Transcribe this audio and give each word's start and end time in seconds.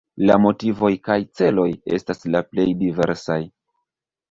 La 0.27 0.35
motivoj 0.45 0.89
kaj 1.07 1.17
celoj 1.41 1.67
estas 1.99 2.25
la 2.37 2.43
plej 2.51 2.67
diversaj. 2.83 3.39